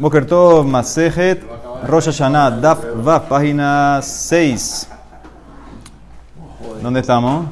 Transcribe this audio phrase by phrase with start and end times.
[0.00, 1.44] Boker Tov, Masejet,
[1.86, 4.88] Rosh Hashanah, Daf Vav, página 6.
[6.82, 7.44] ¿Dónde estamos?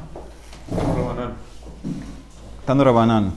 [2.60, 3.34] Estando Rabanán.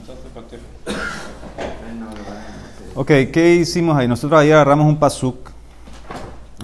[2.94, 4.08] Ok, ¿qué hicimos ahí?
[4.08, 5.50] Nosotros ahí agarramos un pasuk.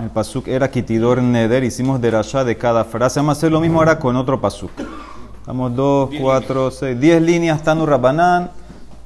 [0.01, 1.65] El pasuk era Kitidor Neder.
[1.65, 3.21] Hicimos derashá de cada frase.
[3.21, 4.71] Vamos a hacer lo mismo ahora con otro pasuk.
[5.41, 7.63] Estamos 2, 4, 6, 10 líneas.
[7.63, 8.53] Tanu Rabanán.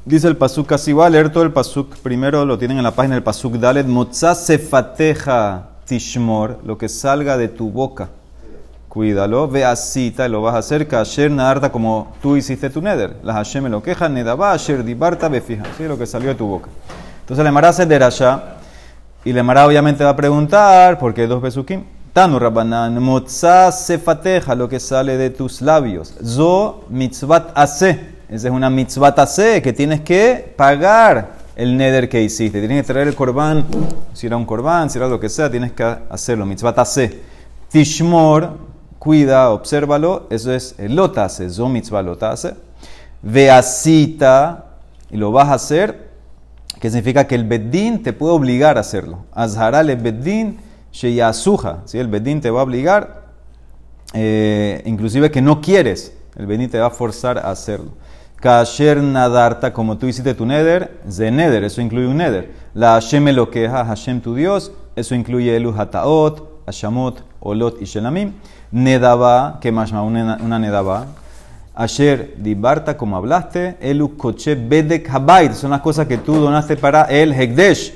[0.05, 1.97] Dice el pasuk casi va a leer todo el pasuk.
[1.99, 3.87] Primero lo tienen en la página del pasuk Dalet.
[3.87, 6.59] Motzá sefateja tishmor.
[6.65, 8.09] Lo que salga de tu boca.
[8.89, 9.47] Cuídalo.
[9.47, 10.27] Ve asita.
[10.27, 10.89] Lo vas a hacer.
[10.89, 13.17] Kasher nadarta como tú hiciste tu neder.
[13.23, 14.09] La Hashem me lo queja.
[14.09, 15.63] Nedaba asher dibarta befija.
[15.79, 15.85] ¿Sí?
[15.85, 16.69] Lo que salió de tu boca.
[17.21, 18.57] Entonces le mará hace derashá.
[19.25, 20.99] Y le mará obviamente va a preguntar.
[20.99, 21.85] ¿Por qué dos besukim?
[22.13, 23.01] Tanu Rabbanan.
[23.01, 24.57] Motzá sefateja.
[24.57, 26.13] Lo que sale de tus labios.
[26.25, 28.12] Zo mitzvat ase.
[28.33, 32.61] Esa es una mitzvah tase que tienes que pagar el neder que hiciste.
[32.61, 33.67] Tienes que traer el corbán,
[34.15, 36.47] si era un corbán, si era lo que sea, tienes que hacerlo.
[36.47, 37.21] Mitzvah tase.
[37.69, 38.57] Tishmor,
[38.99, 40.29] cuida, obsérvalo.
[40.31, 42.55] Eso es el lotase, zo mitzvah lotase.
[43.21, 44.65] Veasita,
[45.11, 46.09] y lo vas a hacer,
[46.81, 49.27] que significa que el beddin te puede obligar a hacerlo.
[49.33, 50.59] Azharal el beddin
[50.91, 51.83] sheyasuja.
[51.85, 51.99] ¿sí?
[51.99, 53.25] El beddin te va a obligar,
[54.15, 56.15] eh, inclusive que no quieres.
[56.35, 57.91] El beddin te va a forzar a hacerlo.
[58.43, 62.51] Kasher nadarta, como tú hiciste tu neder, ze neder, eso incluye un neder.
[62.75, 68.33] La Hashem lo queja, Hashem tu Dios, eso incluye elu hataot, hashamot, olot y shelamim.
[68.73, 71.07] Nedaba, que más una, nedaba.
[71.73, 77.05] Asher dibarta, como hablaste, elu koche bedek habayt, son las cosas que tú donaste para
[77.05, 77.95] el hekdesh.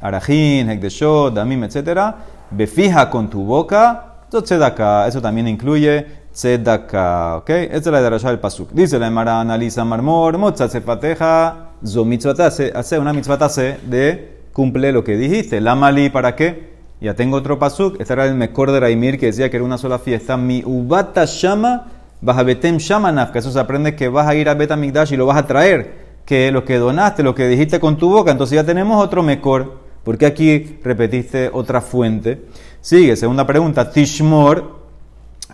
[0.00, 2.16] Arajin, hekdeshot, damim, etc.
[2.50, 7.36] Befija con tu boca, tzedaka, eso también incluye tzedaka.
[7.38, 7.50] ¿Ok?
[7.50, 8.70] Esta es la derasha del pasuk.
[8.72, 15.04] Dice la Emara, analiza marmor, motza sefateja, zo mitzvatase, hace una mitzvatase de cumple lo
[15.04, 15.60] que dijiste.
[15.60, 16.74] La mali, ¿para qué?
[17.00, 18.00] Ya tengo otro pasuk.
[18.00, 20.36] Este era el mejor de Raimir que decía que era una sola fiesta.
[20.36, 21.86] Mi ubata shama,
[22.20, 23.38] betem shama nafka.
[23.38, 26.04] Eso se aprende que vas a ir a Betamigdash y lo vas a traer.
[26.24, 28.30] Que lo que donaste, lo que dijiste con tu boca.
[28.30, 29.84] Entonces ya tenemos otro mejor.
[30.02, 32.44] porque aquí repetiste otra fuente?
[32.80, 33.90] Sigue, segunda pregunta.
[33.90, 34.83] Tishmor,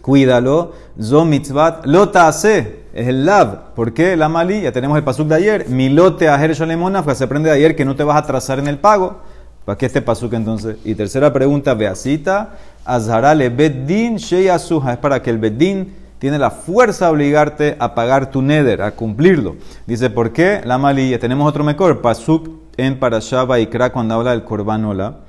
[0.00, 0.72] cuídalo.
[1.00, 3.74] Zo mitzvat lota hace, es el lav.
[3.74, 4.62] ¿Por qué la mali?
[4.62, 5.68] Ya tenemos el pasuk de ayer.
[5.68, 8.78] Milote ajer shalemona, se aprende de ayer que no te vas a atrasar en el
[8.78, 9.18] pago.
[9.64, 10.76] ¿Para qué este pasuk entonces?
[10.84, 12.56] Y tercera pregunta, beasita.
[12.84, 14.94] Azharale beddin sheyasuha.
[14.94, 18.92] Es para que el beddin tiene la fuerza de obligarte a pagar tu neder, a
[18.92, 19.56] cumplirlo.
[19.86, 20.60] Dice, ¿por qué?
[20.64, 22.00] La mali, ya tenemos otro mejor.
[22.00, 25.20] Pasuk en Parashaba y Kra cuando habla del corbanola.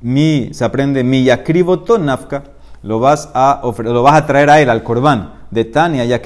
[0.00, 2.44] Mi, se aprende mi yakrivoto nafka
[2.82, 5.34] lo vas a, lo vas a traer a él, al corbán.
[5.50, 6.20] De Tania, ya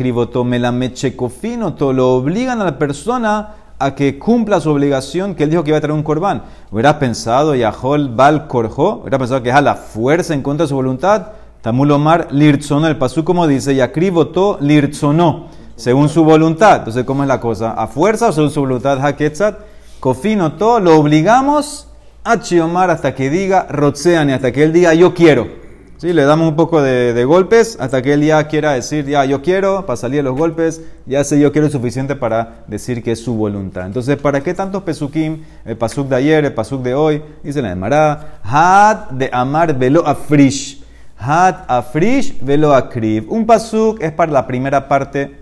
[1.77, 5.71] todo lo obligan a la persona a que cumpla su obligación que él dijo que
[5.71, 6.43] iba a traer un corbán.
[6.71, 10.69] Hubieras pensado, Yahol Bal Korjo, hubieras pensado que es a la fuerza en contra de
[10.69, 11.29] su voluntad.
[11.63, 15.47] Tamulomar Lirtzono, el pasú como dice, Yakriboto Lirtzono,
[15.77, 16.79] según su voluntad.
[16.79, 17.73] Entonces, ¿cómo es la cosa?
[17.73, 19.05] ¿A fuerza o según su voluntad?
[19.05, 19.61] Haketzat,
[20.01, 21.89] Kofino, todo lo obligamos
[22.25, 25.62] a Chiomar hasta que diga Rotzean y hasta que él diga yo quiero.
[26.03, 26.13] ¿Sí?
[26.13, 29.87] Le damos un poco de, golpes hasta que él ya quiera decir, ya yo quiero,
[29.87, 33.37] para salir de los golpes, ya sé yo quiero suficiente para decir que es su
[33.37, 33.87] voluntad.
[33.87, 35.45] Entonces, ¿para qué tantos pesukim?
[35.65, 40.05] El pasuk de ayer, el pasuk de hoy, dice la Emara, had de amar velo
[40.05, 40.83] afrish.
[41.17, 43.31] Had afrish velo akrib.
[43.31, 45.37] Un pasuk es para la primera parte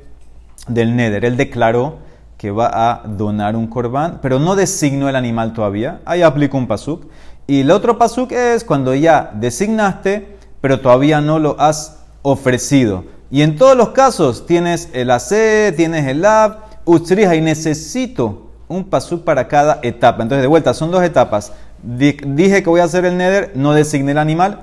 [0.68, 1.24] del neder.
[1.24, 2.00] Él declaró
[2.36, 6.02] que va a donar un corbán, pero no designó el animal todavía.
[6.04, 7.06] Ahí aplica un pasuk.
[7.46, 13.04] Y el otro pasuk es cuando ya designaste, pero todavía no lo has ofrecido.
[13.30, 18.84] Y en todos los casos tienes el AC, tienes el lab, ustrija y necesito un
[18.84, 20.22] pasuk para cada etapa.
[20.22, 21.52] Entonces, de vuelta, son dos etapas.
[21.82, 24.62] Dije que voy a hacer el neder, no designé el animal.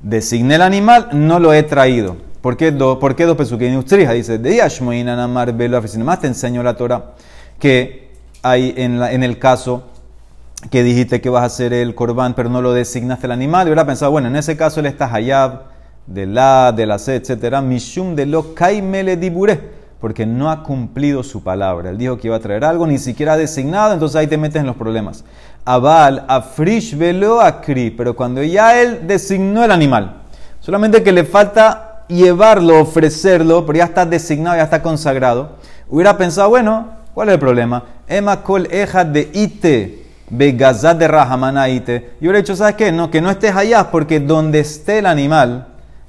[0.00, 2.16] Designé el animal, no lo he traído.
[2.40, 3.76] ¿Por qué, do, ¿por qué dos pesukim?
[3.76, 7.14] Ustrija dice, de Namar Velo Más te enseño la Torah
[7.58, 8.10] que
[8.42, 9.84] hay en el caso
[10.70, 13.70] que dijiste que vas a hacer el corbán, pero no lo designaste el animal, y
[13.70, 15.76] hubiera pensado, bueno, en ese caso él está hayab,
[16.06, 17.60] de la, de la C, etc.
[17.60, 19.60] Mishum de lo kaimele dibure,
[20.00, 21.90] porque no ha cumplido su palabra.
[21.90, 24.60] Él dijo que iba a traer algo, ni siquiera ha designado, entonces ahí te metes
[24.60, 25.24] en los problemas.
[25.64, 30.22] Abal, afrish velo akri, pero cuando ya él designó el animal,
[30.60, 35.56] solamente que le falta llevarlo, ofrecerlo, pero ya está designado, ya está consagrado,
[35.88, 37.82] hubiera pensado, bueno, ¿cuál es el problema?
[38.06, 42.10] Ema kol eja de ite Begazat de Rahamanaite.
[42.20, 42.92] Yo le he dicho, ¿sabes qué?
[42.92, 45.68] No, que no estés allá, porque donde esté el animal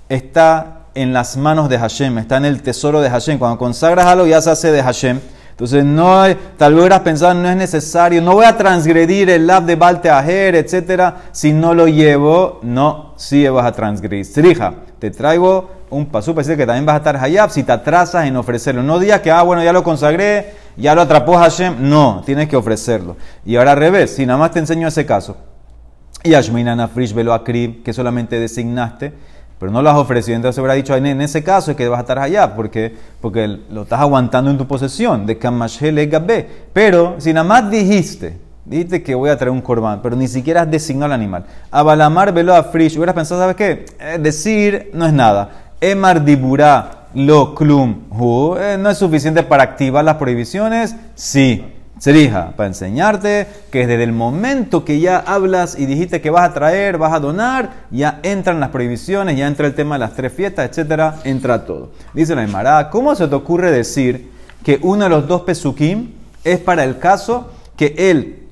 [0.09, 3.37] está en las manos de Hashem, está en el tesoro de Hashem.
[3.37, 5.19] Cuando consagras algo ya se hace de Hashem.
[5.51, 6.23] Entonces, no
[6.55, 10.07] tal vez hubieras pensado, no es necesario, no voy a transgredir el lab de Balte
[10.07, 11.15] Ajer, etc.
[11.31, 14.23] Si no lo llevo, no, sí vas a transgredir.
[14.23, 17.71] Strija, te traigo un paso para decir que también vas a estar hayab si te
[17.71, 18.83] atrasas en ofrecerlo.
[18.83, 21.75] No digas que, ah, bueno, ya lo consagré, ya lo atrapó Hashem.
[21.79, 23.18] No, tienes que ofrecerlo.
[23.45, 25.38] Y ahora al revés, si nada más te enseño ese caso.
[26.24, 29.13] Y Ashminana Frish Velo Akrib, que solamente designaste
[29.59, 30.35] pero no lo has ofrecido.
[30.35, 33.83] Entonces hubiera dicho, en ese caso es que vas a estar allá, porque, porque lo
[33.83, 36.47] estás aguantando en tu posesión, de Kamashele Gabé.
[36.74, 40.62] Pero si nada más dijiste, dijiste que voy a traer un corbán, pero ni siquiera
[40.62, 41.45] has designado al animal.
[41.71, 43.85] Abalamar velo a frish, hubieras pensado, ¿sabes qué?
[44.00, 45.50] Eh, decir no es nada.
[45.81, 48.04] Emar dibura lo klum
[48.59, 51.74] eh, no es suficiente para activar las prohibiciones, sí.
[52.00, 56.54] Serija, para enseñarte que desde el momento que ya hablas y dijiste que vas a
[56.54, 60.31] traer, vas a donar, ya entran las prohibiciones, ya entra el tema de las tres
[60.31, 61.89] fiestas, etcétera, entra todo.
[62.13, 64.30] Dice la Emara, ¿cómo se te ocurre decir
[64.63, 66.12] que uno de los dos pesukim
[66.44, 68.44] es para el caso que él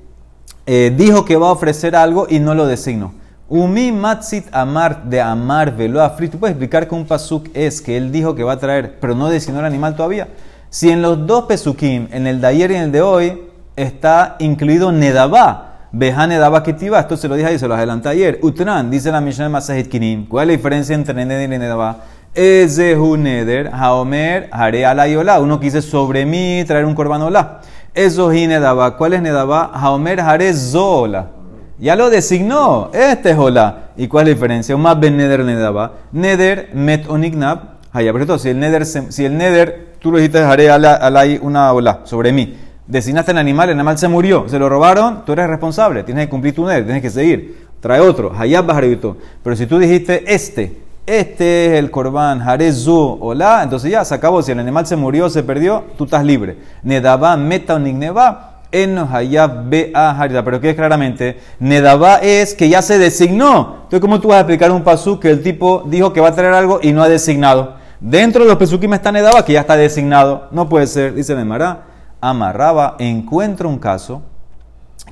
[0.66, 3.14] eh, dijo que va a ofrecer algo y no lo designó?
[3.48, 6.28] Umi matzit amar de amar velo afri.
[6.28, 9.14] ¿Tú puedes explicar que un pasuk es que él dijo que va a traer, pero
[9.14, 10.26] no designó el animal todavía?
[10.68, 13.42] Si en los dos pesukim, en el de ayer y en el de hoy,
[13.76, 18.40] está incluido Nedabá, Beja Nedabá Kitiva, esto se lo dije ahí, se lo adelanté ayer.
[18.42, 20.26] Utran, dice la Mishnah de Masahit Kinim.
[20.26, 21.98] ¿Cuál es la diferencia entre Neder y Nedabá?
[22.34, 25.38] Ezehu Neder, Haomer, Hare Alayola.
[25.38, 27.60] Uno quise sobre mí traer un corbanola.
[27.94, 28.96] Eso es Nedabá.
[28.96, 29.70] ¿Cuál es Nedabá?
[29.72, 31.35] Haomer, Hare Zola.
[31.78, 32.90] Ya lo designó.
[32.92, 33.90] Este es Hola.
[33.96, 34.76] ¿Y cuál es la diferencia?
[34.76, 35.92] Más ben Neder Nedabá.
[36.12, 37.76] Neder, Met Onignab.
[38.38, 42.56] Si el Neder, si el Neder tú lo dijiste, haré alay una ola sobre mí.
[42.86, 46.30] Designaste el animal, el animal se murió, se lo robaron, tú eres responsable, tienes que
[46.30, 47.66] cumplir tu ned, tienes que seguir.
[47.80, 48.70] Trae otro, hayab
[49.42, 54.42] Pero si tú dijiste este, este es el corbán, zu hola, entonces ya se acabó.
[54.42, 56.56] Si el animal se murió, se perdió, tú estás libre.
[56.84, 60.44] Nedaba, meta o nigneva, en hayab bea harida.
[60.44, 63.76] Pero que es claramente, Nedaba es que ya se designó.
[63.84, 66.34] Entonces, ¿cómo tú vas a explicar un pasú que el tipo dijo que va a
[66.34, 67.74] traer algo y no ha designado?
[68.00, 70.48] Dentro de los pesukim está Nedaba, que ya está designado.
[70.50, 71.84] No puede ser, dice Memara.
[72.20, 74.22] Amarraba, encuentro un caso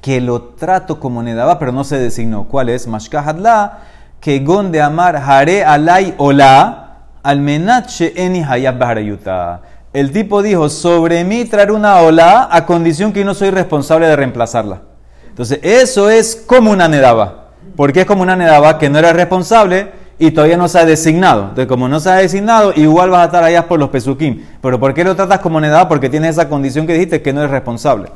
[0.01, 2.45] que lo trato como Nedaba, pero no se designó.
[2.45, 2.87] ¿Cuál es?
[2.87, 3.79] Mashkahadla,
[4.21, 8.79] que gon de amar hare alay ola, almenache eni hayab
[9.95, 14.07] El tipo dijo, sobre mí traer una ola a condición que yo no soy responsable
[14.09, 14.83] de reemplazarla.
[15.29, 17.53] Entonces, eso es como una Nedaba.
[17.77, 20.05] porque es como una Nedaba que no era responsable?
[20.19, 21.43] y todavía no se ha designado.
[21.43, 24.45] Entonces, como no se ha designado, igual vas a estar allá por los pesukim.
[24.61, 25.89] Pero ¿por qué lo tratas como nedaba?
[25.89, 28.11] Porque tiene esa condición que dijiste que no es responsable.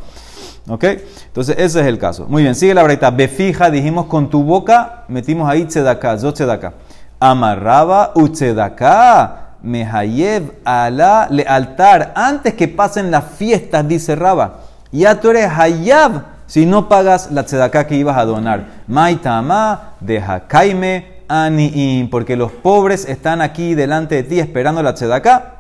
[0.69, 0.85] ¿Ok?
[0.85, 2.27] Entonces, ese es el caso.
[2.29, 3.11] Muy bien, sigue la breita.
[3.11, 6.75] Befija, dijimos con tu boca, metimos ahí tzedaká, zot tzedaká.
[7.19, 12.13] Amarraba utzedaká, mehayev ala lealtar.
[12.15, 14.61] Antes que pasen las fiestas, dice Raba,
[14.93, 18.65] ya tú eres hayab si no pagas la tzedaká que ibas a donar.
[18.87, 25.55] Maitama, de Hakaime, aniim, porque los pobres están aquí delante de ti esperando la tzedaká.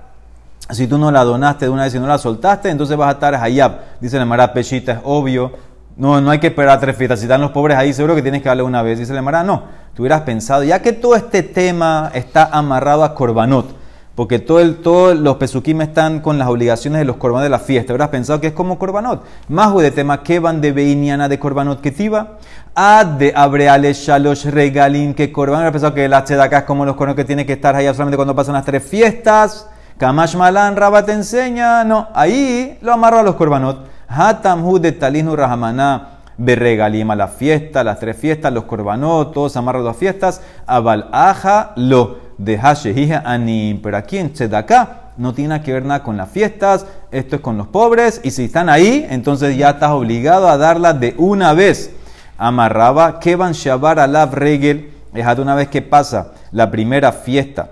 [0.70, 3.12] Si tú no la donaste de una vez y no la soltaste, entonces vas a
[3.12, 3.72] estar hayab.
[4.00, 5.52] Dice la Mara Peshita, es obvio.
[5.96, 7.18] No, no hay que esperar tres fiestas.
[7.18, 8.98] Si están los pobres ahí, seguro que tienes que darle una vez.
[8.98, 9.64] Dice la Mara, no.
[9.94, 13.74] Tú hubieras pensado, ya que todo este tema está amarrado a Korbanot,
[14.19, 17.93] porque todos los pesukim están con las obligaciones de los korbanot de la fiesta.
[17.93, 19.25] Habrás pensado que es como korbanot.
[19.47, 22.38] Más de tema que van de beiniana de korbanot ketiva.
[22.75, 25.58] Ad de abreale shalosh regalin que korban.
[25.58, 28.17] Habrás pensado que la tzedakah es como los korbanot que tiene que estar allá solamente
[28.17, 29.69] cuando pasan las tres fiestas.
[29.98, 31.84] Kamash malan raba te enseña.
[31.84, 33.87] No, ahí lo amarro a los korbanot.
[34.08, 39.84] Hatam de talinu rahamana berregalim a la fiesta, las tres fiestas, los korbanot, todos amarran
[39.84, 40.40] las fiestas.
[40.66, 43.82] Abal aja lo de Hashehija Anim.
[43.82, 47.58] Pero aquí en Tzedaká no tiene que ver nada con las fiestas, esto es con
[47.58, 51.90] los pobres, y si están ahí, entonces ya estás obligado a darla de una vez.
[52.38, 57.70] Amarraba Kevan Shabar Alav Regel, es una vez que pasa la primera fiesta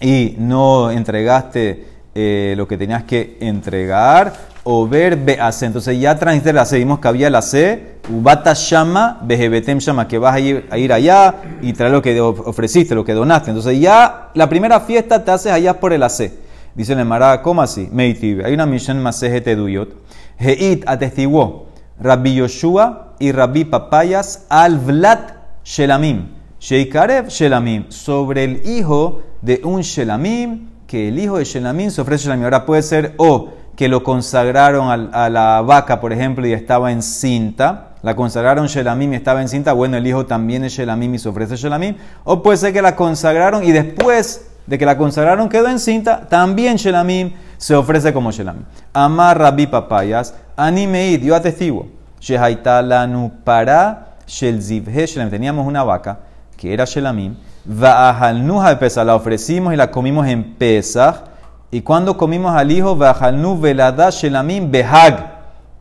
[0.00, 4.32] y no entregaste eh, lo que tenías que entregar,
[4.68, 5.64] o ver bease.
[5.64, 10.18] Entonces ya transiste la C, vimos que había la C, ubata shama, behebetem shama, que
[10.18, 13.50] vas a ir, a ir allá y traer lo que ofreciste, lo que donaste.
[13.50, 16.32] Entonces ya la primera fiesta te haces allá por el AC.
[16.74, 17.88] Dice el Emara, ¿cómo así?
[17.92, 18.44] Meitib.
[18.44, 19.94] Hay una misión más duyot.
[20.36, 21.68] Heit atestiguó
[22.00, 25.30] Rabbi Yoshua y Rabbi Papayas al Vlat
[25.64, 26.26] Shelamim.
[26.58, 27.88] Sheikarev Shelamim.
[27.88, 32.44] Sobre el hijo de un Shelamim, que el hijo de Shelamim se ofrece Shelamim.
[32.44, 37.02] Ahora puede ser o que lo consagraron a, la vaca, por ejemplo, y estaba en
[37.02, 37.88] cinta.
[38.02, 39.74] La consagraron Shelamim y estaba en cinta.
[39.74, 41.96] Bueno, el hijo también es Shelamim y se ofrece Shelamim.
[42.24, 46.76] O puede ser que la consagraron y después de que la consagraron quedó encinta, también
[46.76, 48.64] Shelamim se ofrece como Shelamim.
[48.94, 51.86] Amar Rabbi Papayas, animeid, yo atestigo.
[52.18, 55.30] Shehaita lanu para shel Shelamim.
[55.30, 56.20] Teníamos una vaca
[56.56, 57.36] que era Shelamim.
[57.66, 59.04] Va'ahalnuha de Pesach.
[59.04, 61.35] La ofrecimos y la comimos en Pesach.
[61.70, 65.36] Y cuando comimos al hijo, Va'ahalnu velada Shelamim behag.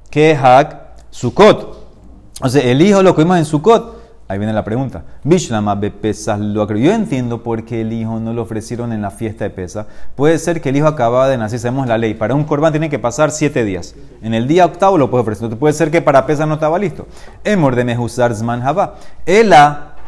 [0.10, 0.96] ¿Qué Hag?
[1.10, 1.76] Sukkot.
[2.42, 3.96] O sea, el hijo lo comimos en Sukkot.
[4.28, 5.04] Ahí viene la pregunta.
[5.24, 9.44] Bishlama Pesach lo Yo entiendo por qué el hijo no lo ofrecieron en la fiesta
[9.44, 9.86] de Pesa.
[10.16, 12.16] Puede ser que el hijo acababa de nacer, sabemos la ley.
[12.16, 13.94] Para un corbán tiene que pasar siete días.
[14.24, 15.50] En el día octavo lo puede ofrecer.
[15.58, 17.06] Puede ser que para Pesa no estaba listo.
[17.44, 18.64] Emor de Mehuzar Zman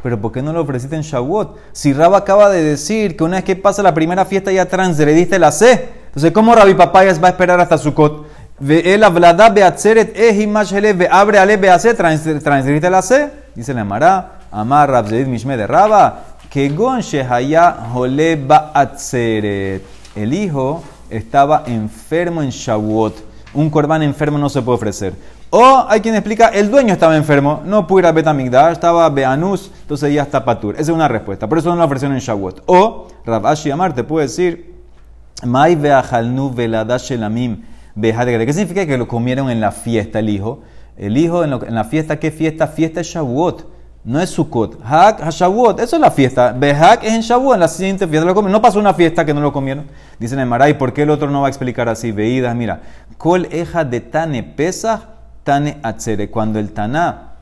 [0.07, 1.57] pero ¿por qué no lo ofreciste en Shavuot?
[1.73, 5.37] Si Rab acaba de decir que una vez que pasa la primera fiesta ya transgrediste
[5.37, 5.89] la C.
[6.05, 8.25] Entonces, ¿cómo Rabbi Papayas va a esperar hasta Sukkot?
[8.57, 13.29] Ve el ablada beatzeret ehimashele ve abre ale beace transgrediste la C.
[13.53, 19.81] Dice la Mara, Amar Rabzedid Mishme de Raba, que gon shehaya jole ba'atzeret.
[20.15, 23.13] El hijo estaba enfermo en Shavuot.
[23.53, 25.13] Un corbán enfermo no se puede ofrecer.
[25.49, 30.13] O hay quien explica, el dueño estaba enfermo, no pudo ir a estaba Beanus, entonces
[30.13, 30.75] ya está Patur.
[30.75, 32.63] Esa es una respuesta, por eso no la ofrecieron en Shavuot.
[32.65, 34.75] O Rav Ashi Amar te puede decir,
[35.45, 37.61] Mai veachalnu veladash elamim
[37.99, 40.61] ¿Qué significa que lo comieron en la fiesta el hijo?
[40.97, 42.67] El hijo en, la fiesta, ¿qué fiesta?
[42.67, 43.65] Fiesta es Shavuot.
[44.03, 44.79] No es Sukkot.
[44.83, 45.79] Hak Hashavuot.
[45.79, 46.53] Eso es la fiesta.
[46.53, 47.55] Behak es en Shavuot.
[47.55, 48.51] En la siguiente fiesta lo comen.
[48.51, 49.85] No pasó una fiesta que no lo comieron.
[50.19, 52.11] Dicen en Maray, ¿por qué el otro no va a explicar así?
[52.11, 52.81] Veídas, mira.
[53.17, 55.01] Kol eja de tane pesach
[55.47, 56.29] Tane Atzere.
[56.29, 57.35] Cuando el Taná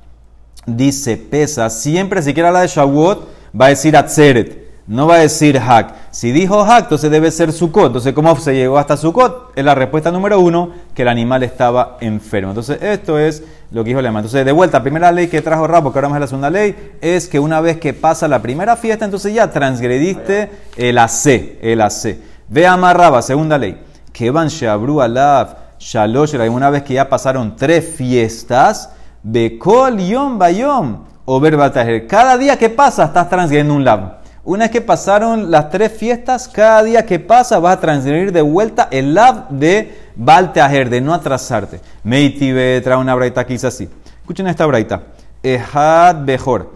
[0.67, 3.27] dice pesa, siempre si quiere hablar de Shavuot,
[3.59, 4.63] va a decir Atzeret.
[4.85, 5.95] No va a decir Hak.
[6.11, 7.87] Si dijo Hak, entonces debe ser Sukkot.
[7.87, 9.53] Entonces, ¿cómo se llegó hasta Sukkot?
[9.55, 12.51] Es la respuesta número uno, que el animal estaba enfermo.
[12.51, 15.65] Entonces, esto es lo que dijo el Entonces, de vuelta, la primera ley que trajo
[15.65, 18.43] Rabo, que ahora vamos a la segunda ley, es que una vez que pasa la
[18.43, 21.57] primera fiesta, entonces ya transgrediste el AC.
[21.59, 22.19] El AC.
[22.49, 23.81] Ve amarraba, segunda ley.
[24.13, 28.89] Que van Shabru Alaf Shalosh, una vez que ya pasaron tres fiestas,
[29.23, 32.07] Bekol Yom Bayom, o Verbatajer.
[32.07, 34.19] Cada día que pasa estás transgrediendo un lab.
[34.43, 38.41] Una vez que pasaron las tres fiestas, cada día que pasa vas a transgredir de
[38.41, 41.81] vuelta el lab de Balteajer, de no atrasarte.
[42.03, 43.89] Meitibe trae una braita que dice así.
[44.21, 45.01] Escuchen esta braita.
[45.41, 46.73] Ehad Bejor.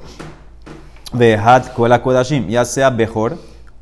[1.14, 2.48] Behad Kola Kodashim.
[2.48, 3.38] Ya sea Bejor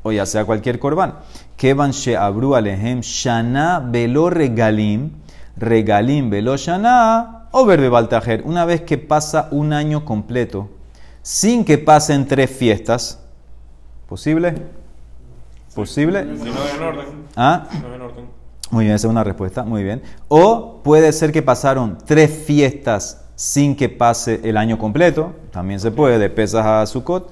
[0.08, 1.14] o ya sea cualquier corbán.
[1.56, 5.10] Kevan Sheabru Alehem Shana Velo Regalim,
[5.56, 8.42] Regalim Velo Shana, o Verbe Baltajer.
[8.44, 10.68] Una vez que pasa un año completo,
[11.22, 13.20] sin que pasen tres fiestas,
[14.08, 14.54] ¿posible?
[15.74, 16.24] ¿Posible?
[16.36, 17.06] Si no en orden.
[17.36, 17.66] ¿Ah?
[17.82, 18.24] No en orden.
[18.70, 20.02] Muy bien, esa es una respuesta, muy bien.
[20.28, 25.92] O puede ser que pasaron tres fiestas sin que pase el año completo, también se
[25.92, 27.30] puede, de pesas a Sukkot.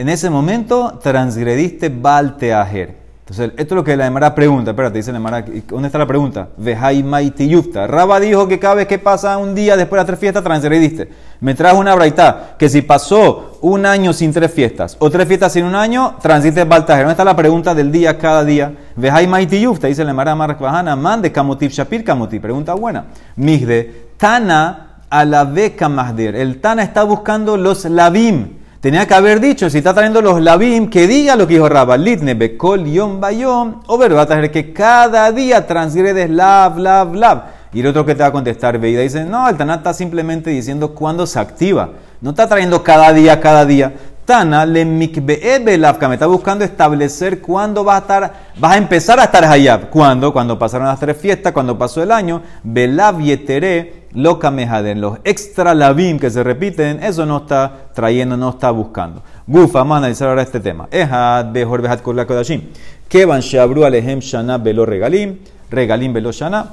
[0.00, 2.96] En ese momento transgrediste Balteajer.
[3.20, 4.70] Entonces, esto es lo que la Emara pregunta.
[4.70, 6.48] Espérate, dice la Emara, ¿dónde está la pregunta?
[6.56, 7.86] Vejai Maiti Yufta.
[7.86, 11.10] Raba dijo que cada vez que pasa un día después de las tres fiestas, transgrediste.
[11.40, 15.52] Me trajo una braita que si pasó un año sin tres fiestas o tres fiestas
[15.52, 17.02] sin un año, transiste Baltajer.
[17.02, 18.72] ¿Dónde está la pregunta del día cada día?
[18.96, 20.58] Vejai Maiti Yufta, dice la Emara Mark
[20.96, 22.40] mande Kamotiv Shapir Kamotiv.
[22.40, 23.04] Pregunta buena.
[23.36, 25.90] Migde, Tana a la beca.
[26.16, 30.88] El Tana está buscando los labim Tenía que haber dicho, si está trayendo los labim,
[30.88, 34.72] que diga lo que dijo Rabba, litne bekol yom bayom, o va a tener que
[34.72, 37.42] cada día transgredes lav, lav, lav.
[37.74, 40.48] Y el otro que te va a contestar, Veida, dice, no, el Tanat está simplemente
[40.48, 41.90] diciendo cuándo se activa.
[42.22, 43.92] No está trayendo cada día, cada día.
[44.30, 49.44] Tana le me está buscando establecer cuándo vas a estar, vas a empezar a estar
[49.44, 49.90] hayab.
[49.90, 50.32] ¿Cuándo?
[50.32, 52.40] Cuando pasaron las tres fiestas, cuando pasó el año.
[52.62, 59.20] Belav mejaden, los extra labim que se repiten, eso no está trayendo, no está buscando.
[59.48, 60.86] Gufa, vamos a analizar ahora este tema.
[60.92, 62.68] Ehad behor behat kol kodashim.
[63.08, 66.66] Kevan shabru alehem shana belo regalim, regalim belo shana.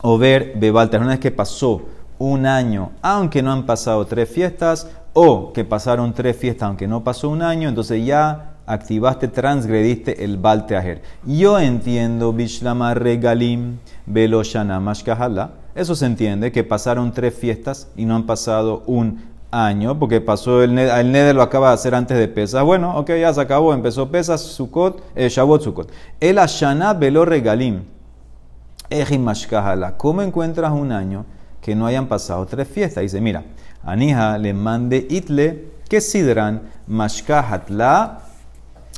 [0.00, 1.82] O ver bebalter, una vez que pasó
[2.20, 7.04] un año, aunque no han pasado tres fiestas, o que pasaron tres fiestas, aunque no
[7.04, 11.02] pasó un año, entonces ya activaste, transgrediste el balteajer.
[11.24, 18.04] Yo entiendo, bishlama regalim, belo shana mashkahala eso se entiende, que pasaron tres fiestas y
[18.04, 22.18] no han pasado un año, porque pasó el, el Neder lo acaba de hacer antes
[22.18, 22.64] de Pesas.
[22.64, 25.92] Bueno, ok, ya se acabó, empezó Pesas, Sukkot, eh, Shabbat, Sukkot.
[26.20, 27.84] El Ashana Belo Regalim,
[29.96, 31.24] ¿Cómo encuentras un año
[31.60, 33.02] que no hayan pasado tres fiestas?
[33.02, 33.44] Dice, mira,
[33.82, 38.30] Anija le mande itle que sidran mashkahatla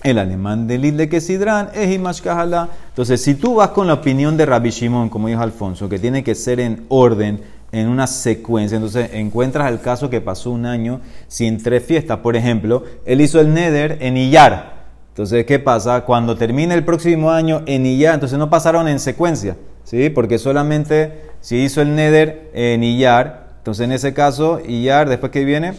[0.02, 2.68] el alemán de Lidle que Sidran es Imashkahala.
[2.88, 6.24] Entonces, si tú vas con la opinión de Rabbi Shimon, como dijo Alfonso, que tiene
[6.24, 11.00] que ser en orden, en una secuencia, entonces encuentras el caso que pasó un año
[11.28, 12.18] sin tres fiestas.
[12.18, 14.82] Por ejemplo, él hizo el Neder en Iyar.
[15.10, 16.02] Entonces, ¿qué pasa?
[16.02, 20.10] Cuando termine el próximo año en Iyar, entonces no pasaron en secuencia, ¿sí?
[20.10, 25.44] Porque solamente si hizo el Neder en Iyar, entonces en ese caso, Iyar, después que
[25.44, 25.72] viene,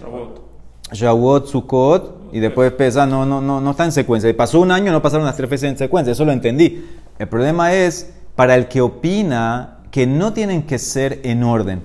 [0.93, 4.29] Shavuot, Sukkot, y después pesa, no, no, no, no está en secuencia.
[4.29, 6.87] Y pasó un año, no pasaron las tres veces en secuencia, eso lo entendí.
[7.19, 11.83] El problema es para el que opina que no tienen que ser en orden.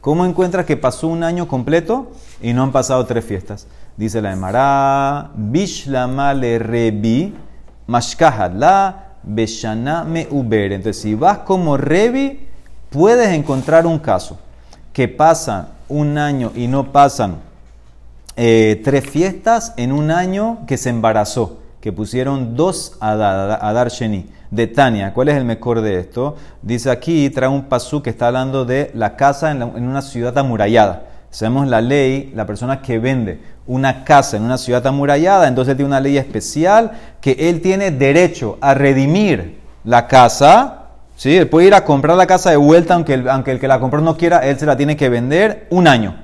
[0.00, 2.10] ¿Cómo encuentras que pasó un año completo
[2.40, 3.66] y no han pasado tres fiestas?
[3.98, 7.34] Dice la Emara, Bishlamale Rebi,
[7.86, 10.72] la Beshana Me Uber.
[10.72, 12.48] Entonces, si vas como Rebi,
[12.88, 14.38] puedes encontrar un caso
[14.94, 17.36] que pasa un año y no pasan
[18.36, 24.30] eh, tres fiestas en un año que se embarazó, que pusieron dos a dar Sheni.
[24.54, 26.36] De Tania, ¿cuál es el mejor de esto?
[26.62, 31.06] Dice aquí, trae un pasú que está hablando de la casa en, una ciudad amurallada.
[31.30, 35.88] Sabemos la ley, la persona que vende una casa en una ciudad amurallada, entonces tiene
[35.88, 40.83] una ley especial que él tiene derecho a redimir la casa.
[41.16, 41.36] ¿Sí?
[41.36, 43.80] Él puede ir a comprar la casa de vuelta, aunque el, aunque el que la
[43.80, 46.16] compró no quiera, él se la tiene que vender un año.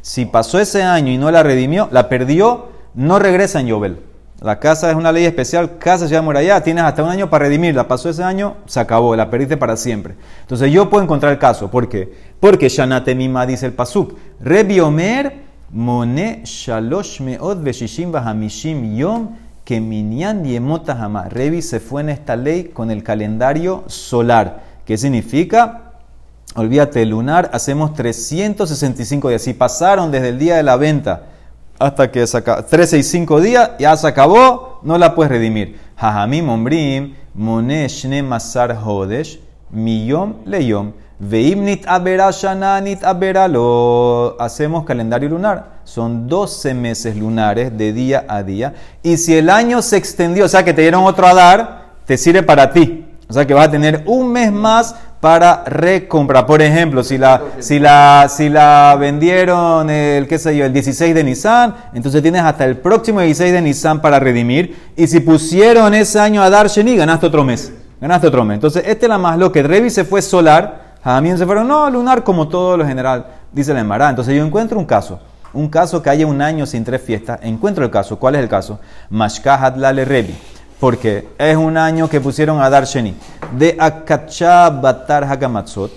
[0.00, 3.98] Si pasó ese año y no la redimió, la perdió, no regresa en Yobel.
[4.40, 7.88] La casa es una ley especial, casa ciudad muralla, tienes hasta un año para redimirla.
[7.88, 10.14] Pasó ese año, se acabó, la perdiste para siempre.
[10.42, 11.68] Entonces yo puedo encontrar el caso.
[11.68, 12.14] ¿Por qué?
[12.38, 14.16] Porque Shanate Mima dice el Pasuk.
[14.40, 19.30] Rebi Omer, Mone Shalosh Meod Veshishim Bahamishim Yom
[19.68, 21.28] Keminyan Yemota Hama.
[21.28, 24.62] Rebi se fue en esta ley con el calendario solar.
[24.86, 25.92] ¿Qué significa?
[26.54, 29.42] Olvídate, lunar, hacemos 365 días.
[29.42, 31.26] Si pasaron desde el día de la venta
[31.78, 35.78] hasta que saca 13 y 5 días, ya se acabó, no la puedes redimir.
[35.96, 39.38] Jajamim ombrim, moneshne masar hodesh,
[39.70, 44.36] miyom leyom, veimnit abera shananit aberalo.
[44.38, 45.78] Hacemos calendario lunar.
[45.84, 48.74] Son 12 meses lunares de día a día.
[49.02, 52.16] Y si el año se extendió, o sea que te dieron otro a dar, te
[52.16, 53.04] sirve para ti.
[53.28, 56.46] O sea que vas a tener un mes más para recomprar.
[56.46, 61.14] Por ejemplo, si la, si la, si la vendieron el, qué sé yo, el 16
[61.14, 64.92] de Nissan, entonces tienes hasta el próximo 16 de Nissan para redimir.
[64.96, 67.72] Y si pusieron ese año a dar Sheni, ganaste otro mes.
[68.00, 68.54] Ganaste otro mes.
[68.54, 71.88] Entonces, este es la más lo que Revi se fue solar, Jamín se fueron, no,
[71.90, 74.10] lunar como todo lo general, dice la Emara.
[74.10, 75.20] Entonces yo encuentro un caso.
[75.52, 77.40] Un caso que haya un año sin tres fiestas.
[77.42, 78.18] Encuentro el caso.
[78.18, 78.78] ¿Cuál es el caso?
[79.10, 80.34] Mashkahat Lale Revi
[80.80, 83.14] porque es un año que pusieron a dar Sheni.
[83.56, 85.90] De Akachá Batar Hakamatzot.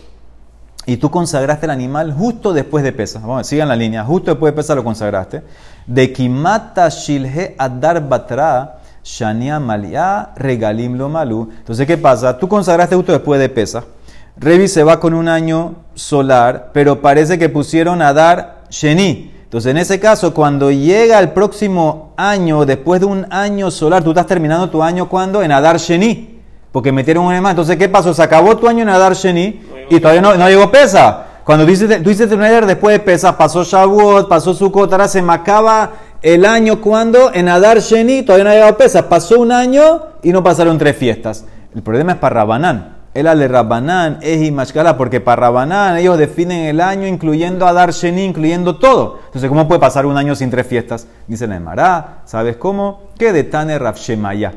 [0.85, 3.19] Y tú consagraste el animal justo después de pesa.
[3.19, 4.03] Vamos, sigan la línea.
[4.03, 5.43] Justo después de pesa lo consagraste.
[5.85, 8.77] De Kimata Shilhe Adar Batra.
[9.03, 11.49] Shania Malia Regalim Lo Malu.
[11.57, 12.37] Entonces, ¿qué pasa?
[12.37, 13.83] Tú consagraste justo después de pesa.
[14.37, 19.31] Revi se va con un año solar, pero parece que pusieron a dar Sheni.
[19.43, 24.11] Entonces, en ese caso, cuando llega el próximo año, después de un año solar, tú
[24.11, 25.43] estás terminando tu año cuando?
[25.43, 26.39] En Adar Sheni.
[26.71, 27.51] Porque metieron un más.
[27.51, 28.13] Entonces, ¿qué pasó?
[28.13, 31.25] Se acabó tu año en Adar Sheni y todavía no, llegó Pesa.
[31.43, 35.91] Cuando tú hiciste, tú después de Pesa, pasó Shavuot, pasó Sukkot, ahora se me acaba
[36.21, 39.09] el año cuando en Adar Sheni todavía no ha llegado Pesa.
[39.09, 41.43] Pasó un año y no pasaron tres fiestas.
[41.75, 42.90] El problema es para Rabanán.
[43.13, 47.91] El ale Rabanán es Imashkala, porque para Rabanán ellos definen el año incluyendo a Dar
[47.91, 49.19] Sheni, incluyendo todo.
[49.25, 51.07] Entonces, ¿cómo puede pasar un año sin tres fiestas?
[51.27, 53.09] Dice la Emara, ¿sabes cómo?
[53.17, 54.53] Que de Tane Rafshemaya.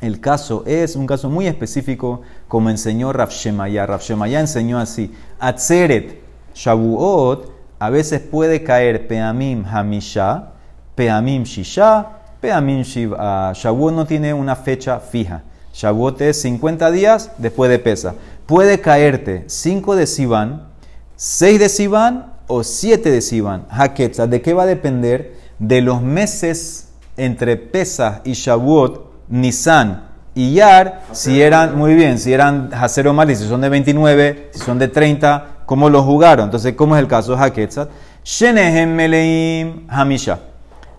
[0.00, 3.84] El caso es un caso muy específico, como enseñó Rafshemaya.
[3.84, 6.22] Rafshemaya enseñó así: Atzeret
[6.54, 7.50] Shavuot
[7.80, 10.52] a veces puede caer Peamim Hamisha,
[10.94, 12.06] Peamim Shisha,
[12.40, 13.52] Peamim Shiva.
[13.52, 15.42] Shavuot no tiene una fecha fija.
[15.74, 18.14] Shavuot es 50 días después de pesa.
[18.46, 20.68] Puede caerte 5 de Sivan,
[21.16, 23.66] 6 de Sivan o 7 de Sivan.
[23.70, 25.36] Haketza, ¿de qué va a depender?
[25.58, 32.32] De los meses entre pesa y Shavuot, Nisan y Yar, si eran, muy bien, si
[32.32, 36.44] eran Haser o Mali, si son de 29, si son de 30, ¿cómo los jugaron?
[36.44, 37.90] Entonces, ¿cómo es el caso de Haketzat?
[38.24, 40.38] Shenehem Meleim Hamisha.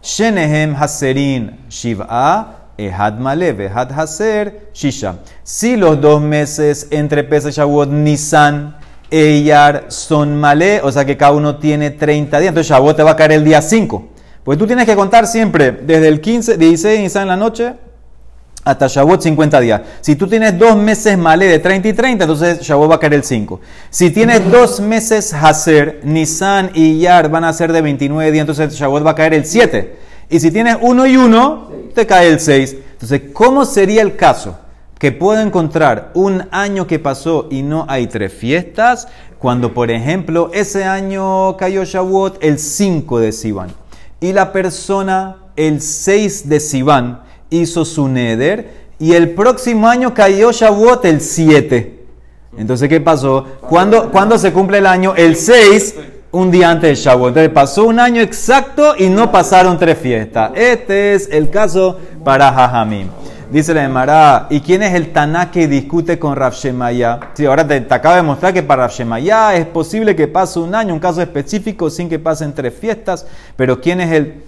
[0.04, 2.59] Shenehem Haserin Shiv'a.
[2.80, 5.20] Ehad Malev, Ehad Haser, Shisha.
[5.44, 8.78] Si los dos meses entre Pesach, Shavuot, Nisan,
[9.12, 13.12] Eyar son Malé, o sea que cada uno tiene 30 días, entonces Shavuot te va
[13.12, 14.08] a caer el día 5.
[14.44, 17.74] Pues tú tienes que contar siempre desde el 15, 16 Nisan en la noche
[18.64, 19.82] hasta Shavuot 50 días.
[20.02, 23.16] Si tú tienes dos meses Malé de 30 y 30, entonces Shavuot va a caer
[23.16, 23.60] el 5.
[23.90, 28.74] Si tienes dos meses Haser, Nisan y Yar van a ser de 29 días, entonces
[28.74, 29.98] Shavuot va a caer el 7.
[30.30, 31.72] Y si tienes uno y uno,
[32.08, 32.76] cae el 6.
[32.94, 34.58] Entonces, ¿cómo sería el caso
[34.98, 39.08] que puedo encontrar un año que pasó y no hay tres fiestas?
[39.40, 43.72] Cuando, por ejemplo, ese año cayó Shavuot el 5 de Sivan
[44.20, 50.52] y la persona el 6 de Sivan hizo su neder y el próximo año cayó
[50.52, 52.00] Shavuot el 7.
[52.58, 53.46] Entonces, ¿qué pasó?
[53.62, 55.14] ¿Cuándo, ¿Cuándo se cumple el año?
[55.16, 55.96] El 6,
[56.32, 57.30] un día antes de Shavuot.
[57.30, 60.52] Entonces, pasó un año exacto y no pasaron tres fiestas.
[60.56, 63.08] Este es el caso para Jajamim.
[63.52, 67.20] Dice la Emara, ¿y quién es el Taná que discute con Rav Shemaya?
[67.34, 70.76] Sí, ahora te, acabo de mostrar que para Rav Shemaya es posible que pase un
[70.76, 74.44] año, un caso específico, sin que pasen tres fiestas, pero ¿quién es el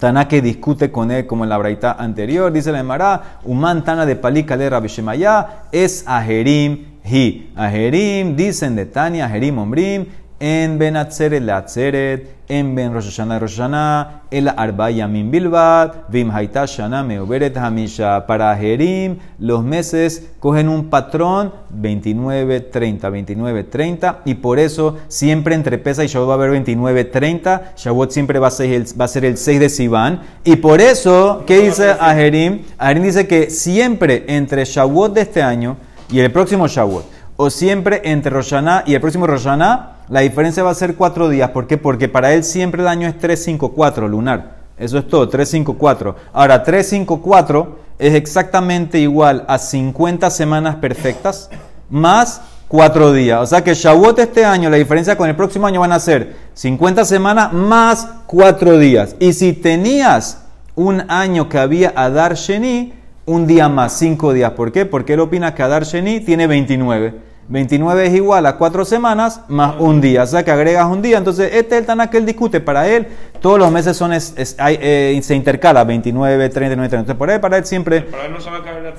[0.00, 2.50] Taná que discute con él como en la braita anterior?
[2.50, 7.50] Dice la Emara, Uman Tana de Palika de Rav Shemaya es Ajerim Hi.
[7.56, 10.06] Ajerim dicen de Tania, Ajerim Ombrim,
[10.42, 16.08] en Ben Atzeret la Atzeret, en Ben Rosh Hashanah Rosh Hashanah, el Arba Yamim Bilbad,
[16.08, 18.26] Vim Haita Shana Meuberet Hamisha.
[18.26, 25.54] Para Jerim, los meses cogen un patrón 29, 30, 29, 30, y por eso siempre
[25.54, 27.74] entre Pesa y Shavuot va a haber 29, 30.
[27.76, 30.80] Shavuot siempre va a ser el, va a ser el 6 de Sivan, y por
[30.80, 32.62] eso, ¿qué dice Ajerim?
[32.78, 35.76] Ajerim dice que siempre entre Shavuot de este año
[36.10, 37.04] y el próximo Shavuot,
[37.36, 41.48] o siempre entre Roshaná y el próximo Roshaná, la diferencia va a ser cuatro días.
[41.52, 41.78] ¿Por qué?
[41.78, 44.56] Porque para él siempre el año es 354 lunar.
[44.76, 46.14] Eso es todo, 354.
[46.34, 51.48] Ahora, 354 es exactamente igual a 50 semanas perfectas
[51.88, 53.40] más cuatro días.
[53.40, 56.36] O sea que Shavuot este año, la diferencia con el próximo año van a ser
[56.52, 59.16] 50 semanas más cuatro días.
[59.18, 60.42] Y si tenías
[60.74, 62.92] un año que había Adar Sheni,
[63.24, 64.50] un día más, cinco días.
[64.50, 64.84] ¿Por qué?
[64.84, 67.31] Porque él opina que Adar Sheni tiene 29.
[67.52, 70.22] 29 es igual a 4 semanas más un día.
[70.22, 71.18] O sea que agregas un día.
[71.18, 72.60] Entonces, este es el Tanakh que él discute.
[72.60, 73.06] Para él,
[73.42, 77.00] todos los meses son eh, se intercala 29, 39, 30.
[77.00, 78.00] Entonces, por él, para él siempre.
[78.00, 78.94] Para él no se va a caber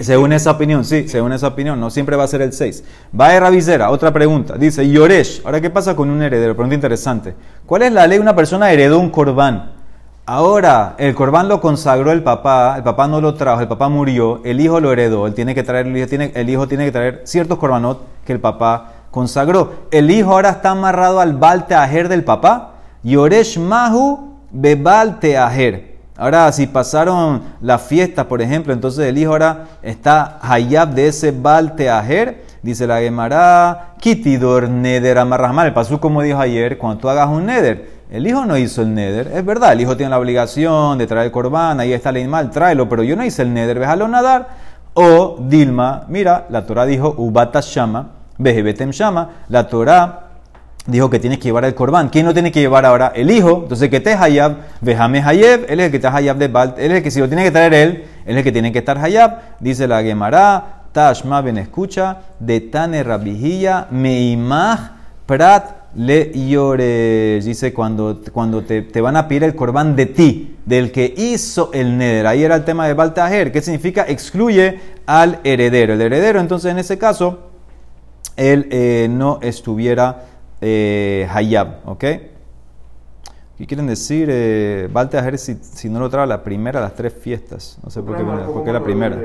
[0.00, 1.78] Según esa opinión, sí, según esa opinión.
[1.78, 2.82] No siempre va a ser el 6.
[3.18, 4.56] Va a Ravicera, otra pregunta.
[4.56, 5.42] Dice, Yoresh.
[5.44, 6.54] Ahora, ¿qué pasa con un heredero?
[6.54, 7.34] Pregunta interesante.
[7.66, 8.18] ¿Cuál es la ley?
[8.18, 9.81] Una persona heredó un corbán.
[10.24, 14.40] Ahora, el corbán lo consagró el papá, el papá no lo trajo, el papá murió,
[14.44, 16.92] el hijo lo heredó, él tiene que traer, el hijo tiene, el hijo tiene que
[16.92, 19.72] traer ciertos corbanot que el papá consagró.
[19.90, 22.74] El hijo ahora está amarrado al balteajer del papá.
[23.02, 25.92] Yoresh Mahu bebalteajer.
[26.16, 31.32] Ahora, si pasaron la fiesta, por ejemplo, entonces el hijo ahora está hayab de ese
[31.32, 32.44] balteajer.
[32.62, 35.66] Dice la Gemara, kitidor neder amarrahmal.
[35.66, 38.92] El pasú como dijo ayer, cuando tú hagas un neder, el hijo no hizo el
[38.92, 39.32] neder.
[39.34, 42.50] Es verdad, el hijo tiene la obligación de traer el corbán, ahí está el animal,
[42.50, 44.48] tráelo, pero yo no hice el neder, déjalo nadar.
[44.92, 50.24] O Dilma, mira, la Torah dijo, Ubata Shama, Behebetem Shama, la Torah
[50.84, 52.10] dijo que tienes que llevar el corbán.
[52.10, 53.12] ¿Quién lo tiene que llevar ahora?
[53.14, 53.60] El hijo.
[53.62, 56.90] Entonces, que te hayab, Behame hayeb, él es el que está hayab de Balt, él
[56.90, 58.80] es el que si lo tiene que traer él, él es el que tiene que
[58.80, 59.38] estar hayab.
[59.58, 67.44] Dice la Gemara, Tashma ben escucha, de Tane Rabijilla, Meimach Prat le llores.
[67.44, 71.98] Dice cuando, cuando te, van a pedir el corbán de ti, del que hizo el
[71.98, 72.26] neder.
[72.26, 73.52] Ahí era el tema de Baltajer.
[73.52, 74.04] ¿Qué significa?
[74.06, 75.94] Excluye al heredero.
[75.94, 77.50] El heredero, entonces, en ese caso,
[78.36, 80.24] él eh, no estuviera
[80.60, 81.80] eh, hayab.
[81.86, 82.04] ¿Ok?
[83.58, 84.28] ¿Qué quieren decir?
[84.30, 87.78] Eh, Baltajer si, si, no lo trae la primera las tres fiestas.
[87.82, 89.16] No sé por qué, por qué la primera.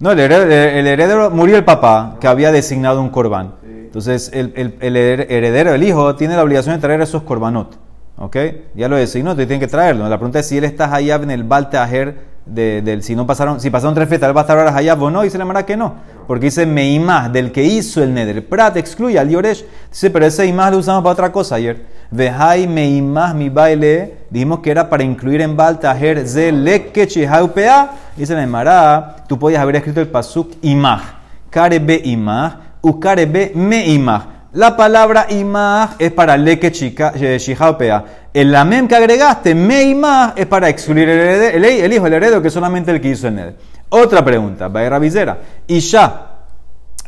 [0.00, 3.54] No, el heredero, el heredero, murió el papá que había designado un corbán.
[3.88, 7.78] Entonces, el, heredero, el hijo, tiene la obligación de traer esos korbanot.
[8.18, 8.36] ¿Ok?
[8.74, 10.06] Ya lo designó, te tiene que traerlo.
[10.10, 13.60] La pregunta es si él está hayab en el Balteajer, de, del, si no pasaron,
[13.60, 15.64] si pasaron tres fiestas, él va a estar ahora hayab o no, se le manda
[15.64, 15.94] que no.
[16.26, 18.46] Porque dice meimah, del que hizo el neder.
[18.46, 19.64] Prat excluye al yoresh.
[19.90, 21.86] Dice, pero ese imah lo usamos para otra cosa ayer.
[22.10, 24.18] Vehai meimah mi baile.
[24.28, 27.92] Dijimos que era para incluir en Balteajer ze leke chihaupea.
[28.14, 31.20] Dice la Emara, tú podías haber escrito el pasuk imah.
[31.48, 34.38] Karebe imah ukarebe me imah.
[34.52, 38.04] La palabra imah es para leke eh, shihaupea.
[38.32, 42.50] El lamem que agregaste, me imah, es para excluir el, el, hijo, el heredero, que
[42.50, 43.56] solamente el que hizo en él.
[43.90, 45.38] Otra pregunta, va a Visera.
[45.66, 46.26] Isha,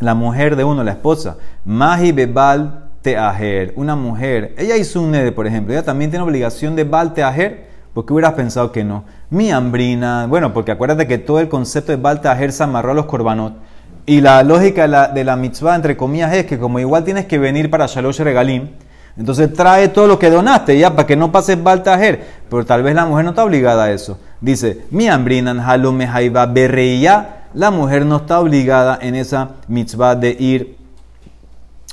[0.00, 5.32] la mujer de uno, la esposa, mahi bebal teajer, una mujer, ella hizo un nede,
[5.32, 9.04] por ejemplo, ella también tiene obligación de bal teajer, porque hubieras pensado que no.
[9.30, 12.94] Mi hambrina, bueno, porque acuérdate que todo el concepto de bal teajer se amarró a
[12.94, 13.54] los korbanot.
[14.10, 17.70] Y la lógica de la, mitzvah, entre comillas, es que como igual tienes que venir
[17.70, 18.66] para Shalosh Regalim,
[19.16, 22.20] entonces trae todo lo que donaste, ya, para que no pases Baltajer.
[22.50, 24.18] Pero tal vez la mujer no está obligada a eso.
[24.40, 27.44] Dice, mi hambrinan halome haiba berreya.
[27.54, 30.76] La mujer no está obligada en esa mitzvah de ir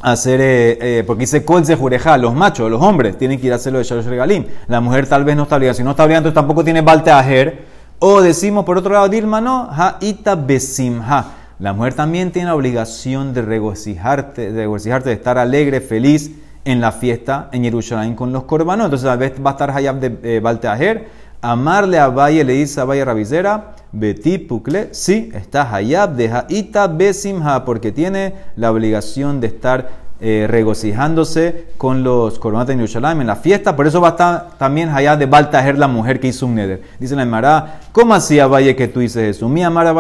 [0.02, 3.54] a hacer, eh, eh, porque dice kol jureja, los machos, los hombres, tienen que ir
[3.54, 4.44] a hacerlo de Shalosh Regalim.
[4.68, 5.76] La mujer tal vez no está obligada.
[5.76, 7.78] Si no está obligada, entonces tampoco tiene Baltajer.
[8.00, 9.70] O decimos por otro lado, Dilma no,
[10.02, 16.32] ita besimha la mujer también tiene la obligación de regocijarte, de estar alegre, feliz
[16.66, 18.86] en la fiesta en Jerusalén con los corbanos.
[18.86, 21.08] Entonces, tal vez va a estar Hayab de eh,
[21.42, 26.88] Amarle a Valle le dice a Valle Rabizera, Beti Pukle, sí, está Hayab de Haita
[26.88, 33.28] Besimha, porque tiene la obligación de estar eh, regocijándose con los coronatos en Yerushalayim en
[33.28, 33.76] la fiesta.
[33.76, 36.82] Por eso va a estar también allá de Baltajer, la mujer que hizo un neder.
[37.00, 39.48] Dice la Emara, ¿cómo hacía Valle que tú dices eso?
[39.48, 39.94] Mi amara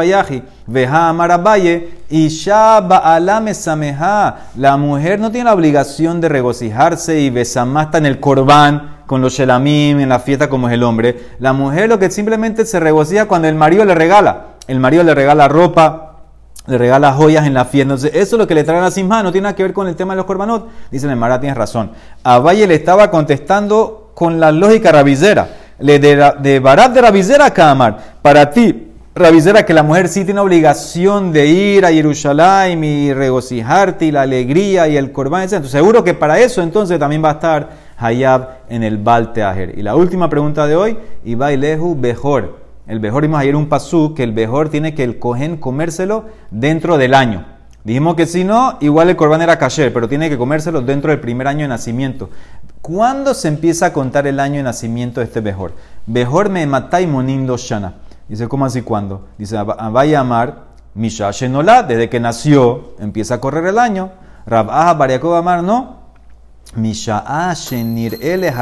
[0.65, 4.47] veja amara Valle, y Shaba alame sameja.
[4.55, 9.33] La mujer no tiene la obligación de regocijarse y besamasta en el corbán con los
[9.33, 11.17] shelamim en la fiesta como es el hombre.
[11.39, 14.57] La mujer lo que simplemente se regocija cuando el marido le regala.
[14.67, 16.16] El marido le regala ropa,
[16.67, 17.93] le regala joyas en la fiesta.
[17.93, 19.87] Entonces, eso es lo que le traen a Simha, no tiene nada que ver con
[19.87, 20.67] el tema de los korbanot.
[20.91, 21.91] Dice el Mara, tienes razón.
[22.23, 25.47] A Valle le estaba contestando con la lógica rabizera.
[25.79, 28.17] Le de, de Barat de rabizera a Kamar.
[28.21, 34.05] Para ti, rabizera, que la mujer sí tiene obligación de ir a Jerusalén y regocijarte
[34.05, 35.53] y la alegría y el korban, etc.
[35.53, 39.77] Entonces, seguro que para eso entonces también va a estar Hayab en el Balteajer.
[39.77, 42.66] Y la última pregunta de hoy, Lehu Bejor.
[42.87, 46.97] El Bejor, vimos ayer un pasú que el Bejor tiene que el cohen comérselo dentro
[46.97, 47.45] del año.
[47.83, 51.19] Dijimos que si no, igual el corbán era kasher, pero tiene que comérselo dentro del
[51.19, 52.29] primer año de nacimiento.
[52.81, 55.73] ¿Cuándo se empieza a contar el año de nacimiento de este Bejor?
[56.05, 57.95] Bejor me matai monindo shana.
[58.29, 59.27] Dice, ¿cómo así cuándo?
[59.37, 64.11] Dice, vaya amar Misha desde que nació, empieza a correr el año.
[64.45, 65.97] Rabaja Bariakov Amar, no.
[66.75, 68.53] Misha Shenir Ele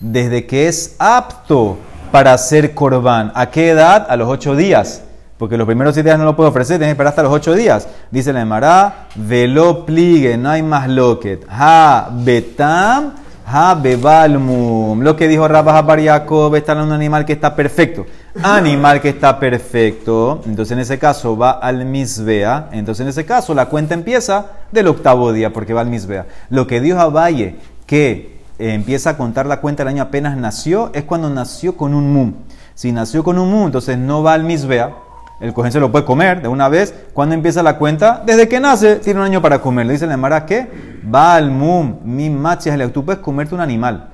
[0.00, 1.78] desde que es apto
[2.12, 3.32] para hacer corbán.
[3.34, 4.06] ¿A qué edad?
[4.08, 5.02] A los ocho días.
[5.38, 7.52] Porque los primeros siete días no lo puedo ofrecer, tienes que esperar hasta los ocho
[7.54, 7.88] días.
[8.12, 11.44] Dice la Emara, velo pligue, no hay más loquet.
[11.48, 15.00] Ha betam, ha bebalmum.
[15.00, 18.06] Lo que dijo Rabba Jabar Jacob, está un animal que está perfecto.
[18.40, 20.42] Animal que está perfecto.
[20.46, 22.68] Entonces en ese caso va al misbea.
[22.70, 26.26] Entonces en ese caso la cuenta empieza del octavo día porque va al misbea.
[26.50, 28.31] Lo que dijo a Valle, que
[28.62, 32.12] eh, empieza a contar la cuenta el año apenas nació, es cuando nació con un
[32.12, 32.34] mum.
[32.74, 34.94] Si nació con un mum, entonces no va al misbea,
[35.40, 36.94] el cojín se lo puede comer de una vez.
[37.12, 38.22] Cuando empieza la cuenta?
[38.24, 39.86] Desde que nace, tiene un año para comer.
[39.86, 40.68] Le dice la Emara que
[41.12, 44.10] va al mum, mi machas, tú puedes comerte un animal.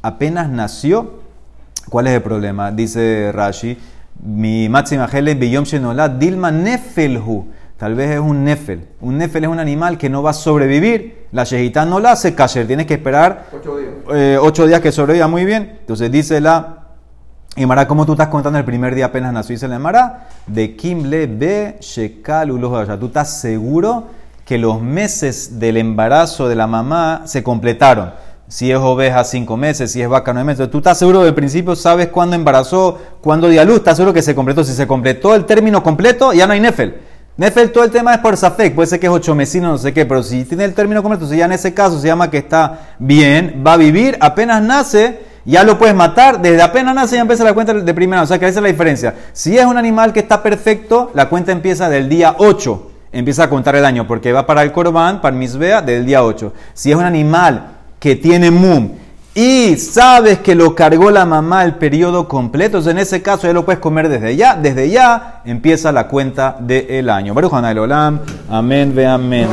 [0.00, 1.14] Apenas nació,
[1.88, 2.70] ¿cuál es el problema?
[2.70, 3.76] Dice Rashi,
[4.22, 7.48] mi máxima shenola dilma nefelhu.
[7.78, 8.88] Tal vez es un nefel.
[9.00, 11.26] Un nefel es un animal que no va a sobrevivir.
[11.30, 12.66] La shejitá no la hace kasher.
[12.66, 15.76] Tienes que esperar ocho días, eh, ocho días que sobreviva muy bien.
[15.80, 16.86] Entonces dice la
[17.54, 19.54] Imara, ¿cómo tú estás contando el primer día apenas nació?
[19.54, 22.48] Dice la Imara, de Kimle be shekal
[22.98, 24.06] tú estás seguro
[24.44, 28.12] que los meses del embarazo de la mamá se completaron.
[28.48, 30.68] Si es oveja, cinco meses, si es vaca, nueve meses.
[30.68, 34.22] Tú estás seguro del principio, sabes cuándo embarazó, cuándo dio a luz, estás seguro que
[34.22, 34.64] se completó.
[34.64, 37.07] Si se completó el término completo, ya no hay nefel.
[37.38, 39.92] Nefel, todo el tema es por Safek, puede ser que es ocho mesino, no sé
[39.92, 42.38] qué, pero si tiene el término completo, si ya en ese caso se llama que
[42.38, 47.22] está bien, va a vivir, apenas nace, ya lo puedes matar, desde apenas nace ya
[47.22, 49.14] empieza la cuenta de primera, o sea que esa es la diferencia.
[49.32, 53.48] Si es un animal que está perfecto, la cuenta empieza del día 8, empieza a
[53.48, 56.52] contar el año, porque va para el Corban, para el Misbea, del día 8.
[56.74, 57.68] Si es un animal
[58.00, 58.94] que tiene mum,
[59.34, 63.64] y sabes que lo cargó la mamá el periodo completo, en ese caso ya lo
[63.64, 67.34] puedes comer desde ya, desde ya empieza la cuenta del año.
[67.34, 69.46] Baruch Olam, amén, ve amén.